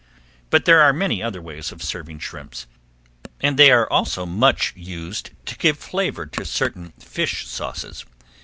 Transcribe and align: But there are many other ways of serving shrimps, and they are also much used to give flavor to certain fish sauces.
But 0.49 0.65
there 0.65 0.81
are 0.81 0.93
many 0.93 1.21
other 1.21 1.43
ways 1.43 1.71
of 1.71 1.83
serving 1.83 2.17
shrimps, 2.17 2.65
and 3.39 3.55
they 3.55 3.69
are 3.69 3.87
also 3.87 4.25
much 4.25 4.73
used 4.75 5.29
to 5.45 5.55
give 5.55 5.77
flavor 5.77 6.25
to 6.25 6.43
certain 6.43 6.89
fish 6.97 7.45
sauces. 7.47 8.03